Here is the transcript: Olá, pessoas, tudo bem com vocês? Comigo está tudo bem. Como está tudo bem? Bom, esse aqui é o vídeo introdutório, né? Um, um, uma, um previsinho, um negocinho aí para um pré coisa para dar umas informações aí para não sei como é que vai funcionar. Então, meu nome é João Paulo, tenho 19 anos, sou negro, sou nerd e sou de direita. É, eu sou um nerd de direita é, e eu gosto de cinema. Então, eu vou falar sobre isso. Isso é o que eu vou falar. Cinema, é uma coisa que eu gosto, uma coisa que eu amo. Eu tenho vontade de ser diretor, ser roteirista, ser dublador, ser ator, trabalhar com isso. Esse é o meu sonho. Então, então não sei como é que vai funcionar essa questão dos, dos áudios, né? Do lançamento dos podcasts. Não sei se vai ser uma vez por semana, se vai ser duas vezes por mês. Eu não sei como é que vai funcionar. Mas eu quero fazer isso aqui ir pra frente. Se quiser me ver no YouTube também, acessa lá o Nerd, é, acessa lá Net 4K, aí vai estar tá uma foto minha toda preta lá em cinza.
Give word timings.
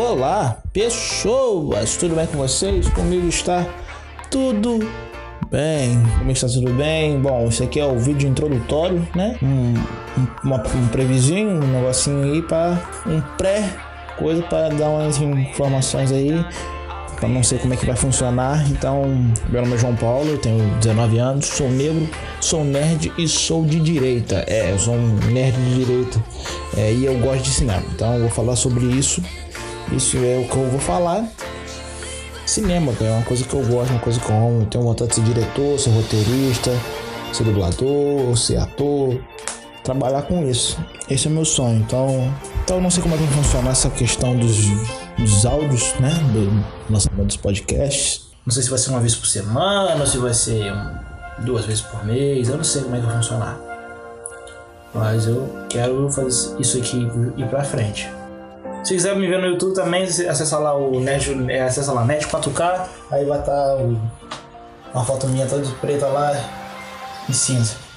Olá, 0.00 0.62
pessoas, 0.72 1.96
tudo 1.96 2.14
bem 2.14 2.24
com 2.28 2.38
vocês? 2.38 2.88
Comigo 2.90 3.26
está 3.26 3.66
tudo 4.30 4.78
bem. 5.50 6.00
Como 6.18 6.30
está 6.30 6.46
tudo 6.46 6.72
bem? 6.72 7.20
Bom, 7.20 7.48
esse 7.48 7.64
aqui 7.64 7.80
é 7.80 7.84
o 7.84 7.98
vídeo 7.98 8.28
introdutório, 8.28 9.04
né? 9.16 9.36
Um, 9.42 9.74
um, 9.74 10.26
uma, 10.44 10.62
um 10.64 10.86
previsinho, 10.86 11.50
um 11.50 11.66
negocinho 11.66 12.32
aí 12.32 12.40
para 12.40 12.80
um 13.08 13.20
pré 13.36 13.68
coisa 14.16 14.40
para 14.44 14.68
dar 14.68 14.88
umas 14.88 15.20
informações 15.20 16.12
aí 16.12 16.32
para 17.16 17.28
não 17.28 17.42
sei 17.42 17.58
como 17.58 17.74
é 17.74 17.76
que 17.76 17.84
vai 17.84 17.96
funcionar. 17.96 18.70
Então, 18.70 19.02
meu 19.48 19.62
nome 19.62 19.74
é 19.74 19.78
João 19.78 19.96
Paulo, 19.96 20.38
tenho 20.38 20.64
19 20.76 21.18
anos, 21.18 21.46
sou 21.46 21.68
negro, 21.68 22.08
sou 22.40 22.64
nerd 22.64 23.12
e 23.18 23.26
sou 23.26 23.64
de 23.64 23.80
direita. 23.80 24.44
É, 24.46 24.70
eu 24.70 24.78
sou 24.78 24.94
um 24.94 25.16
nerd 25.32 25.56
de 25.56 25.84
direita 25.84 26.24
é, 26.76 26.92
e 26.92 27.04
eu 27.04 27.18
gosto 27.18 27.42
de 27.42 27.50
cinema. 27.50 27.82
Então, 27.92 28.14
eu 28.14 28.20
vou 28.20 28.30
falar 28.30 28.54
sobre 28.54 28.84
isso. 28.84 29.20
Isso 29.92 30.16
é 30.18 30.38
o 30.38 30.48
que 30.48 30.56
eu 30.56 30.68
vou 30.68 30.80
falar. 30.80 31.26
Cinema, 32.44 32.94
é 33.00 33.10
uma 33.10 33.24
coisa 33.24 33.44
que 33.44 33.54
eu 33.54 33.62
gosto, 33.66 33.90
uma 33.90 34.00
coisa 34.00 34.18
que 34.18 34.30
eu 34.30 34.36
amo. 34.36 34.62
Eu 34.62 34.66
tenho 34.66 34.84
vontade 34.84 35.10
de 35.10 35.16
ser 35.16 35.22
diretor, 35.22 35.78
ser 35.78 35.90
roteirista, 35.90 36.72
ser 37.32 37.44
dublador, 37.44 38.36
ser 38.36 38.56
ator, 38.56 39.20
trabalhar 39.84 40.22
com 40.22 40.48
isso. 40.48 40.78
Esse 41.10 41.26
é 41.26 41.30
o 41.30 41.34
meu 41.34 41.44
sonho. 41.44 41.78
Então, 41.80 42.32
então 42.64 42.80
não 42.80 42.90
sei 42.90 43.02
como 43.02 43.14
é 43.14 43.18
que 43.18 43.24
vai 43.24 43.34
funcionar 43.42 43.70
essa 43.70 43.90
questão 43.90 44.36
dos, 44.36 44.56
dos 45.18 45.46
áudios, 45.46 45.94
né? 46.00 46.10
Do 46.32 46.64
lançamento 46.92 47.26
dos 47.26 47.36
podcasts. 47.36 48.28
Não 48.46 48.52
sei 48.52 48.62
se 48.62 48.70
vai 48.70 48.78
ser 48.78 48.90
uma 48.90 49.00
vez 49.00 49.14
por 49.14 49.26
semana, 49.26 50.06
se 50.06 50.18
vai 50.18 50.32
ser 50.32 50.72
duas 51.40 51.66
vezes 51.66 51.82
por 51.82 52.04
mês. 52.04 52.48
Eu 52.48 52.56
não 52.56 52.64
sei 52.64 52.82
como 52.82 52.96
é 52.96 53.00
que 53.00 53.06
vai 53.06 53.16
funcionar. 53.16 53.60
Mas 54.94 55.26
eu 55.26 55.66
quero 55.68 56.10
fazer 56.10 56.56
isso 56.58 56.78
aqui 56.78 57.06
ir 57.36 57.46
pra 57.48 57.62
frente. 57.62 58.17
Se 58.84 58.94
quiser 58.94 59.16
me 59.16 59.26
ver 59.26 59.38
no 59.38 59.46
YouTube 59.46 59.74
também, 59.74 60.04
acessa 60.04 60.58
lá 60.58 60.74
o 60.74 60.98
Nerd, 61.00 61.50
é, 61.50 61.62
acessa 61.62 61.92
lá 61.92 62.04
Net 62.04 62.26
4K, 62.26 62.86
aí 63.10 63.24
vai 63.24 63.38
estar 63.40 63.52
tá 63.52 63.76
uma 64.94 65.04
foto 65.04 65.28
minha 65.28 65.46
toda 65.46 65.68
preta 65.80 66.06
lá 66.06 66.32
em 67.28 67.32
cinza. 67.32 67.87